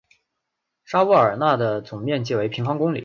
[0.83, 2.99] 沙沃尔奈的总面积为平方公里。